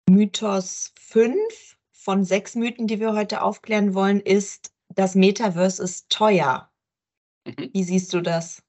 Mythos 0.10 0.94
5 1.00 1.36
von 1.92 2.24
sechs 2.24 2.56
Mythen, 2.56 2.88
die 2.88 3.00
wir 3.00 3.14
heute 3.14 3.42
aufklären 3.42 3.94
wollen, 3.94 4.22
ist, 4.22 4.74
das 4.90 5.16
Metaverse 5.16 5.84
ist 5.84 6.10
teuer. 6.10 6.72
Mhm. 7.46 7.70
Wie 7.74 7.84
siehst 7.84 8.14
du 8.14 8.22
das? 8.22 8.64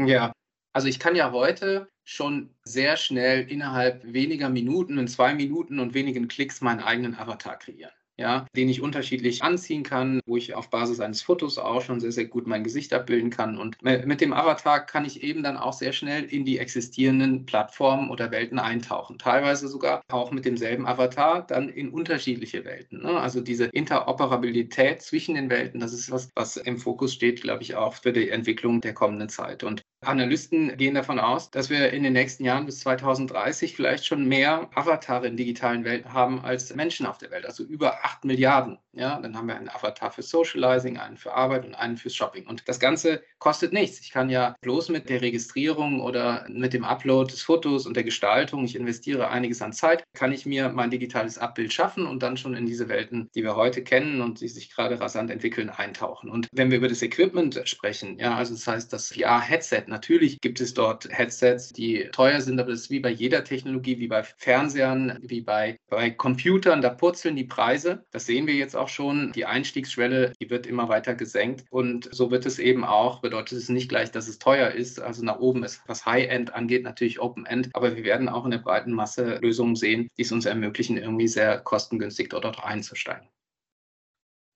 Ja, 0.00 0.32
also 0.72 0.86
ich 0.86 1.00
kann 1.00 1.16
ja 1.16 1.32
heute 1.32 1.90
schon 2.04 2.54
sehr 2.62 2.96
schnell 2.96 3.50
innerhalb 3.50 4.04
weniger 4.04 4.48
Minuten, 4.48 4.98
in 4.98 5.08
zwei 5.08 5.34
Minuten 5.34 5.80
und 5.80 5.94
wenigen 5.94 6.28
Klicks 6.28 6.60
meinen 6.60 6.80
eigenen 6.80 7.16
Avatar 7.16 7.58
kreieren 7.58 7.97
ja, 8.18 8.46
den 8.56 8.68
ich 8.68 8.82
unterschiedlich 8.82 9.42
anziehen 9.42 9.84
kann, 9.84 10.20
wo 10.26 10.36
ich 10.36 10.54
auf 10.54 10.70
Basis 10.70 11.00
eines 11.00 11.22
Fotos 11.22 11.56
auch 11.56 11.80
schon 11.82 12.00
sehr, 12.00 12.12
sehr 12.12 12.24
gut 12.24 12.46
mein 12.46 12.64
Gesicht 12.64 12.92
abbilden 12.92 13.30
kann. 13.30 13.56
Und 13.56 13.82
mit 13.82 14.20
dem 14.20 14.32
Avatar 14.32 14.84
kann 14.84 15.04
ich 15.04 15.22
eben 15.22 15.42
dann 15.42 15.56
auch 15.56 15.72
sehr 15.72 15.92
schnell 15.92 16.24
in 16.24 16.44
die 16.44 16.58
existierenden 16.58 17.46
Plattformen 17.46 18.10
oder 18.10 18.30
Welten 18.30 18.58
eintauchen. 18.58 19.18
Teilweise 19.18 19.68
sogar 19.68 20.02
auch 20.10 20.32
mit 20.32 20.44
demselben 20.44 20.86
Avatar 20.86 21.46
dann 21.46 21.68
in 21.68 21.90
unterschiedliche 21.90 22.64
Welten. 22.64 23.02
Ne? 23.02 23.20
Also 23.20 23.40
diese 23.40 23.66
Interoperabilität 23.66 25.00
zwischen 25.00 25.36
den 25.36 25.48
Welten, 25.48 25.80
das 25.80 25.92
ist 25.92 26.10
was, 26.10 26.28
was 26.34 26.56
im 26.56 26.78
Fokus 26.78 27.14
steht, 27.14 27.42
glaube 27.42 27.62
ich, 27.62 27.76
auch 27.76 27.94
für 27.94 28.12
die 28.12 28.30
Entwicklung 28.30 28.80
der 28.80 28.94
kommenden 28.94 29.28
Zeit. 29.28 29.62
Und 29.62 29.82
Analysten 30.00 30.76
gehen 30.76 30.94
davon 30.94 31.18
aus, 31.18 31.50
dass 31.50 31.70
wir 31.70 31.92
in 31.92 32.02
den 32.04 32.12
nächsten 32.12 32.44
Jahren 32.44 32.66
bis 32.66 32.80
2030 32.80 33.74
vielleicht 33.74 34.06
schon 34.06 34.26
mehr 34.26 34.70
Avatare 34.74 35.26
in 35.26 35.36
digitalen 35.36 35.84
Welten 35.84 36.12
haben 36.12 36.40
als 36.40 36.74
Menschen 36.74 37.06
auf 37.06 37.18
der 37.18 37.30
Welt, 37.30 37.46
also 37.46 37.64
über 37.64 38.04
8 38.04 38.24
Milliarden. 38.24 38.78
Ja, 38.98 39.20
dann 39.20 39.36
haben 39.36 39.46
wir 39.46 39.56
einen 39.56 39.68
Avatar 39.68 40.10
für 40.10 40.22
Socializing, 40.22 40.98
einen 40.98 41.16
für 41.16 41.32
Arbeit 41.32 41.64
und 41.64 41.76
einen 41.76 41.96
fürs 41.96 42.16
Shopping. 42.16 42.48
Und 42.48 42.68
das 42.68 42.80
Ganze 42.80 43.22
kostet 43.38 43.72
nichts. 43.72 44.00
Ich 44.00 44.10
kann 44.10 44.28
ja 44.28 44.56
bloß 44.60 44.88
mit 44.88 45.08
der 45.08 45.22
Registrierung 45.22 46.00
oder 46.00 46.44
mit 46.48 46.72
dem 46.72 46.82
Upload 46.82 47.30
des 47.30 47.42
Fotos 47.42 47.86
und 47.86 47.94
der 47.94 48.02
Gestaltung, 48.02 48.64
ich 48.64 48.74
investiere 48.74 49.28
einiges 49.28 49.62
an 49.62 49.72
Zeit, 49.72 50.02
kann 50.14 50.32
ich 50.32 50.46
mir 50.46 50.70
mein 50.70 50.90
digitales 50.90 51.38
Abbild 51.38 51.72
schaffen 51.72 52.08
und 52.08 52.24
dann 52.24 52.36
schon 52.36 52.54
in 52.54 52.66
diese 52.66 52.88
Welten, 52.88 53.28
die 53.36 53.44
wir 53.44 53.54
heute 53.54 53.84
kennen 53.84 54.20
und 54.20 54.40
die 54.40 54.48
sich 54.48 54.74
gerade 54.74 55.00
rasant 55.00 55.30
entwickeln, 55.30 55.70
eintauchen. 55.70 56.28
Und 56.28 56.48
wenn 56.50 56.72
wir 56.72 56.78
über 56.78 56.88
das 56.88 57.02
Equipment 57.02 57.60
sprechen, 57.66 58.18
ja, 58.18 58.34
also 58.34 58.54
das 58.54 58.66
heißt 58.66 58.92
das 58.92 59.12
VR-Headset, 59.12 59.84
natürlich 59.86 60.40
gibt 60.40 60.60
es 60.60 60.74
dort 60.74 61.08
Headsets, 61.08 61.68
die 61.68 62.08
teuer 62.10 62.40
sind, 62.40 62.58
aber 62.58 62.72
das 62.72 62.80
ist 62.80 62.90
wie 62.90 63.00
bei 63.00 63.10
jeder 63.10 63.44
Technologie, 63.44 64.00
wie 64.00 64.08
bei 64.08 64.24
Fernsehern, 64.24 65.18
wie 65.22 65.40
bei, 65.40 65.78
bei 65.88 66.10
Computern, 66.10 66.82
da 66.82 66.90
purzeln 66.90 67.36
die 67.36 67.44
Preise. 67.44 68.04
Das 68.10 68.26
sehen 68.26 68.48
wir 68.48 68.54
jetzt 68.54 68.74
auch 68.74 68.87
schon. 68.88 69.32
Die 69.32 69.46
Einstiegsschwelle, 69.46 70.32
die 70.40 70.50
wird 70.50 70.66
immer 70.66 70.88
weiter 70.88 71.14
gesenkt 71.14 71.64
und 71.70 72.08
so 72.12 72.30
wird 72.30 72.46
es 72.46 72.58
eben 72.58 72.84
auch, 72.84 73.20
bedeutet 73.20 73.58
es 73.58 73.68
nicht 73.68 73.88
gleich, 73.88 74.10
dass 74.10 74.28
es 74.28 74.38
teuer 74.38 74.70
ist. 74.70 75.00
Also 75.00 75.24
nach 75.24 75.38
oben 75.38 75.64
ist, 75.64 75.82
was 75.86 76.06
High-End 76.06 76.54
angeht, 76.54 76.82
natürlich 76.84 77.20
Open-End, 77.20 77.70
aber 77.74 77.96
wir 77.96 78.04
werden 78.04 78.28
auch 78.28 78.44
in 78.44 78.50
der 78.50 78.58
breiten 78.58 78.92
Masse 78.92 79.38
Lösungen 79.40 79.76
sehen, 79.76 80.08
die 80.16 80.22
es 80.22 80.32
uns 80.32 80.46
ermöglichen, 80.46 80.96
irgendwie 80.96 81.28
sehr 81.28 81.58
kostengünstig 81.58 82.30
dort 82.30 82.46
auch 82.46 82.64
einzusteigen. 82.64 83.28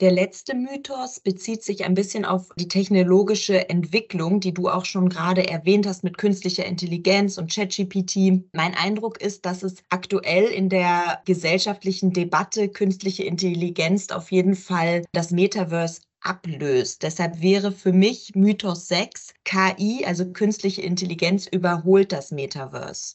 Der 0.02 0.11
letzte 0.11 0.56
Mythos 0.56 1.21
bezieht 1.21 1.62
sich 1.62 1.85
ein 1.85 1.94
bisschen 1.94 2.25
auf 2.25 2.49
die 2.56 2.66
technologische 2.66 3.68
Entwicklung, 3.68 4.40
die 4.40 4.52
du 4.52 4.68
auch 4.68 4.85
schon 4.85 5.09
gerade 5.09 5.49
erwähnt 5.49 5.87
hast 5.87 6.02
mit 6.02 6.18
künstlicher 6.18 6.66
Intelligenz 6.66 7.38
und 7.38 7.54
ChatGPT. 7.54 8.42
Mein 8.52 8.75
Eindruck 8.75 9.21
ist, 9.21 9.47
dass 9.47 9.62
es 9.62 9.76
aktuell 9.90 10.47
in 10.47 10.68
der 10.68 11.23
gesellschaftlichen 11.25 12.12
Debatte 12.12 12.68
künstliche 12.68 13.23
Intelligenz 13.23 14.11
auf 14.11 14.32
jeden 14.32 14.56
Fall 14.56 15.04
das 15.12 15.30
Metaverse 15.30 16.00
ablöst. 16.21 17.04
Deshalb 17.04 17.40
wäre 17.40 17.71
für 17.71 17.92
mich 17.92 18.32
Mythos 18.35 18.88
6 18.88 19.35
KI, 19.44 20.04
also 20.04 20.32
künstliche 20.32 20.82
Intelligenz, 20.82 21.47
überholt 21.47 22.11
das 22.11 22.32
Metaverse. 22.32 23.14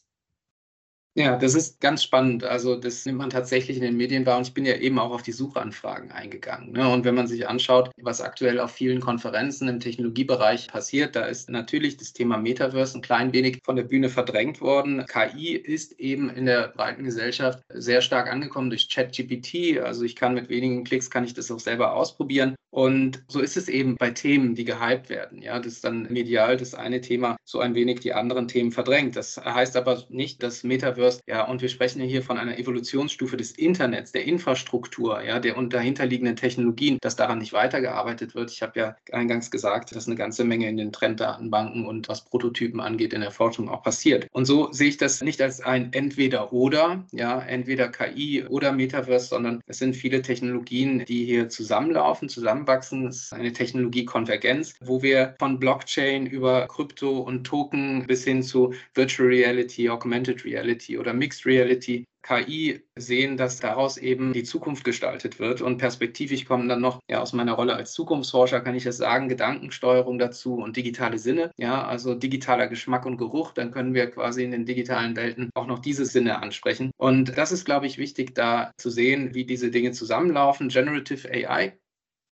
Ja, 1.18 1.36
das 1.36 1.56
ist 1.56 1.80
ganz 1.80 2.04
spannend. 2.04 2.44
Also 2.44 2.76
das 2.76 3.04
nimmt 3.04 3.18
man 3.18 3.30
tatsächlich 3.30 3.76
in 3.76 3.82
den 3.82 3.96
Medien 3.96 4.24
wahr 4.24 4.38
und 4.38 4.46
ich 4.46 4.54
bin 4.54 4.64
ja 4.64 4.76
eben 4.76 5.00
auch 5.00 5.10
auf 5.10 5.22
die 5.22 5.32
Suchanfragen 5.32 6.12
eingegangen. 6.12 6.70
Ne? 6.70 6.88
Und 6.88 7.04
wenn 7.04 7.16
man 7.16 7.26
sich 7.26 7.48
anschaut, 7.48 7.90
was 8.00 8.20
aktuell 8.20 8.60
auf 8.60 8.70
vielen 8.70 9.00
Konferenzen 9.00 9.66
im 9.66 9.80
Technologiebereich 9.80 10.68
passiert, 10.68 11.16
da 11.16 11.24
ist 11.24 11.50
natürlich 11.50 11.96
das 11.96 12.12
Thema 12.12 12.36
Metaverse 12.36 12.96
ein 12.96 13.02
klein 13.02 13.32
wenig 13.32 13.58
von 13.64 13.74
der 13.74 13.82
Bühne 13.82 14.10
verdrängt 14.10 14.60
worden. 14.60 15.06
KI 15.06 15.56
ist 15.56 15.98
eben 15.98 16.30
in 16.30 16.46
der 16.46 16.68
breiten 16.68 17.02
Gesellschaft 17.02 17.64
sehr 17.74 18.00
stark 18.00 18.30
angekommen 18.30 18.70
durch 18.70 18.88
ChatGPT. 18.88 19.80
Also 19.80 20.04
ich 20.04 20.14
kann 20.14 20.34
mit 20.34 20.48
wenigen 20.48 20.84
Klicks 20.84 21.10
kann 21.10 21.24
ich 21.24 21.34
das 21.34 21.50
auch 21.50 21.58
selber 21.58 21.94
ausprobieren. 21.94 22.54
Und 22.78 23.24
so 23.26 23.40
ist 23.40 23.56
es 23.56 23.68
eben 23.68 23.96
bei 23.96 24.10
Themen, 24.10 24.54
die 24.54 24.64
gehypt 24.64 25.08
werden. 25.08 25.42
Ja, 25.42 25.58
das 25.58 25.72
ist 25.72 25.84
dann 25.84 26.06
medial 26.12 26.56
das 26.56 26.74
eine 26.74 27.00
Thema 27.00 27.36
so 27.44 27.58
ein 27.58 27.74
wenig 27.74 27.98
die 27.98 28.12
anderen 28.12 28.46
Themen 28.46 28.70
verdrängt. 28.70 29.16
Das 29.16 29.36
heißt 29.36 29.76
aber 29.76 30.04
nicht, 30.10 30.44
dass 30.44 30.62
Metaverse, 30.62 31.20
ja, 31.26 31.44
und 31.44 31.60
wir 31.60 31.70
sprechen 31.70 32.00
hier 32.02 32.22
von 32.22 32.38
einer 32.38 32.56
Evolutionsstufe 32.56 33.36
des 33.36 33.50
Internets, 33.50 34.12
der 34.12 34.26
Infrastruktur, 34.26 35.20
ja, 35.24 35.40
der 35.40 35.56
und 35.56 35.72
dahinterliegenden 35.72 36.36
Technologien, 36.36 36.98
dass 37.00 37.16
daran 37.16 37.38
nicht 37.38 37.52
weitergearbeitet 37.52 38.36
wird. 38.36 38.52
Ich 38.52 38.62
habe 38.62 38.78
ja 38.78 38.96
eingangs 39.10 39.50
gesagt, 39.50 39.96
dass 39.96 40.06
eine 40.06 40.14
ganze 40.14 40.44
Menge 40.44 40.68
in 40.68 40.76
den 40.76 40.92
Trenddatenbanken 40.92 41.84
und 41.84 42.08
was 42.08 42.26
Prototypen 42.26 42.78
angeht 42.78 43.12
in 43.12 43.22
der 43.22 43.32
Forschung 43.32 43.68
auch 43.68 43.82
passiert. 43.82 44.28
Und 44.30 44.44
so 44.44 44.70
sehe 44.70 44.90
ich 44.90 44.98
das 44.98 45.20
nicht 45.20 45.42
als 45.42 45.60
ein 45.60 45.92
Entweder-Oder, 45.92 47.04
ja, 47.10 47.40
entweder 47.40 47.88
KI 47.88 48.44
oder 48.44 48.70
Metaverse, 48.70 49.26
sondern 49.26 49.62
es 49.66 49.78
sind 49.78 49.96
viele 49.96 50.22
Technologien, 50.22 51.04
die 51.08 51.24
hier 51.24 51.48
zusammenlaufen, 51.48 52.28
zusammen 52.28 52.67
Es 52.68 52.92
ist 52.92 53.32
eine 53.32 53.52
Technologiekonvergenz, 53.52 54.74
wo 54.80 55.02
wir 55.02 55.34
von 55.38 55.58
Blockchain 55.58 56.26
über 56.26 56.66
Krypto 56.68 57.20
und 57.20 57.44
Token 57.44 58.06
bis 58.06 58.24
hin 58.24 58.42
zu 58.42 58.74
Virtual 58.94 59.28
Reality, 59.28 59.88
Augmented 59.88 60.44
Reality 60.44 60.98
oder 60.98 61.14
Mixed 61.14 61.46
Reality 61.46 62.04
KI 62.22 62.82
sehen, 62.96 63.36
dass 63.36 63.60
daraus 63.60 63.96
eben 63.96 64.32
die 64.32 64.42
Zukunft 64.42 64.84
gestaltet 64.84 65.38
wird. 65.38 65.62
Und 65.62 65.78
perspektivisch 65.78 66.44
kommen 66.44 66.68
dann 66.68 66.80
noch, 66.80 67.00
ja, 67.08 67.20
aus 67.20 67.32
meiner 67.32 67.54
Rolle 67.54 67.74
als 67.74 67.92
Zukunftsforscher 67.92 68.60
kann 68.60 68.74
ich 68.74 68.84
das 68.84 68.98
sagen, 68.98 69.28
Gedankensteuerung 69.28 70.18
dazu 70.18 70.56
und 70.56 70.76
digitale 70.76 71.18
Sinne, 71.18 71.50
ja, 71.56 71.86
also 71.86 72.14
digitaler 72.14 72.66
Geschmack 72.66 73.06
und 73.06 73.16
Geruch. 73.16 73.52
Dann 73.52 73.70
können 73.70 73.94
wir 73.94 74.10
quasi 74.10 74.44
in 74.44 74.50
den 74.50 74.66
digitalen 74.66 75.16
Welten 75.16 75.50
auch 75.54 75.66
noch 75.66 75.78
diese 75.78 76.04
Sinne 76.04 76.42
ansprechen. 76.42 76.90
Und 76.98 77.38
das 77.38 77.52
ist, 77.52 77.64
glaube 77.64 77.86
ich, 77.86 77.98
wichtig, 77.98 78.34
da 78.34 78.72
zu 78.76 78.90
sehen, 78.90 79.34
wie 79.34 79.46
diese 79.46 79.70
Dinge 79.70 79.92
zusammenlaufen. 79.92 80.68
Generative 80.68 81.28
AI 81.30 81.78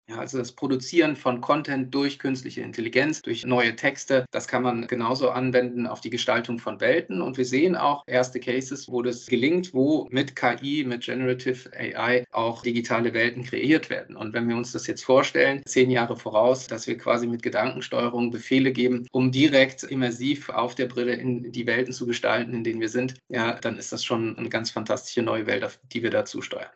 ja, 0.08 0.18
also 0.18 0.38
das 0.38 0.52
Produzieren 0.52 1.16
von 1.16 1.40
Content 1.40 1.92
durch 1.92 2.18
künstliche 2.18 2.60
Intelligenz, 2.60 3.22
durch 3.22 3.44
neue 3.44 3.74
Texte, 3.74 4.24
das 4.30 4.46
kann 4.46 4.62
man 4.62 4.86
genauso 4.86 5.30
anwenden 5.30 5.86
auf 5.86 6.00
die 6.00 6.10
Gestaltung 6.10 6.58
von 6.60 6.80
Welten. 6.80 7.20
Und 7.20 7.36
wir 7.36 7.44
sehen 7.44 7.74
auch 7.74 8.04
erste 8.06 8.38
Cases, 8.38 8.88
wo 8.88 9.02
das 9.02 9.26
gelingt, 9.26 9.74
wo 9.74 10.06
mit 10.10 10.36
KI, 10.36 10.84
mit 10.84 11.04
Generative 11.04 11.70
AI 11.76 12.24
auch 12.30 12.62
digitale 12.62 13.14
Welten 13.14 13.42
kreiert 13.42 13.90
werden. 13.90 14.16
Und 14.16 14.32
wenn 14.32 14.48
wir 14.48 14.56
uns 14.56 14.72
das 14.72 14.86
jetzt 14.86 15.04
vorstellen, 15.04 15.62
zehn 15.66 15.90
Jahre 15.90 16.16
voraus, 16.16 16.68
dass 16.68 16.86
wir 16.86 16.96
quasi 16.98 17.26
mit 17.26 17.42
Gedankensteuerung 17.42 18.30
Befehle 18.30 18.72
geben, 18.72 19.08
um 19.10 19.32
direkt 19.32 19.82
immersiv 19.82 20.50
auf 20.50 20.76
der 20.76 20.86
Brille 20.86 21.14
in 21.14 21.50
die 21.50 21.66
Welten 21.66 21.92
zu 21.92 22.06
gestalten, 22.06 22.54
in 22.54 22.62
denen 22.64 22.80
wir 22.80 22.88
sind, 22.88 23.14
ja, 23.28 23.54
dann 23.54 23.76
ist 23.76 23.92
das 23.92 24.04
schon 24.04 24.38
eine 24.38 24.48
ganz 24.50 24.70
fantastische 24.70 25.22
neue 25.22 25.46
Welt, 25.46 25.64
auf 25.64 25.80
die 25.92 26.02
wir 26.02 26.10
dazu 26.10 26.42
steuern. 26.42 26.70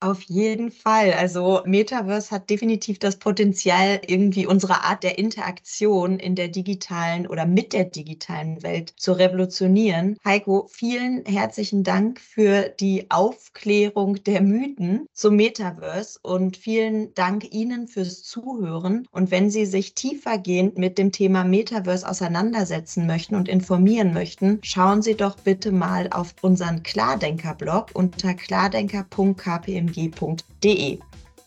Auf 0.00 0.20
jeden 0.24 0.70
Fall. 0.70 1.14
Also 1.14 1.62
Metaverse 1.64 2.30
hat 2.30 2.50
definitiv 2.50 2.98
das 2.98 3.16
Potenzial, 3.16 4.02
irgendwie 4.06 4.46
unsere 4.46 4.84
Art 4.84 5.02
der 5.02 5.18
Interaktion 5.18 6.18
in 6.18 6.34
der 6.34 6.48
digitalen 6.48 7.26
oder 7.26 7.46
mit 7.46 7.72
der 7.72 7.84
digitalen 7.86 8.62
Welt 8.62 8.92
zu 8.98 9.12
revolutionieren. 9.12 10.18
Heiko, 10.22 10.68
vielen 10.70 11.24
herzlichen 11.24 11.82
Dank 11.82 12.20
für 12.20 12.68
die 12.78 13.06
Aufklärung 13.10 14.22
der 14.22 14.42
Mythen 14.42 15.06
zum 15.14 15.36
Metaverse 15.36 16.18
und 16.20 16.58
vielen 16.58 17.14
Dank 17.14 17.54
Ihnen 17.54 17.88
fürs 17.88 18.22
Zuhören. 18.22 19.08
Und 19.12 19.30
wenn 19.30 19.48
Sie 19.48 19.64
sich 19.64 19.94
tiefergehend 19.94 20.76
mit 20.76 20.98
dem 20.98 21.10
Thema 21.10 21.42
Metaverse 21.42 22.06
auseinandersetzen 22.06 23.06
möchten 23.06 23.34
und 23.34 23.48
informieren 23.48 24.12
möchten, 24.12 24.58
schauen 24.62 25.00
Sie 25.00 25.14
doch 25.14 25.36
bitte 25.36 25.72
mal 25.72 26.10
auf 26.10 26.34
unseren 26.42 26.82
Klardenker-Blog 26.82 27.92
unter 27.94 28.34
klardenker.kpm 28.34 29.85
kpmg.de. 29.86 30.98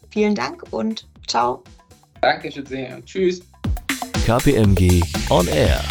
Vielen 0.10 0.36
Dank 0.36 0.63
und 0.72 1.08
ciao. 1.27 1.63
Danke 2.22 2.51
sehr. 2.51 3.03
Tschüss. 3.05 3.41
KPMG 4.25 5.01
On 5.29 5.48
Air. 5.48 5.81